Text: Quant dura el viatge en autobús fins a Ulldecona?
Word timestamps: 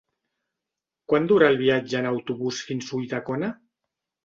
Quant 1.13 1.27
dura 1.33 1.51
el 1.53 1.59
viatge 1.61 2.01
en 2.01 2.09
autobús 2.15 2.65
fins 2.71 2.91
a 2.91 2.99
Ulldecona? 3.03 3.55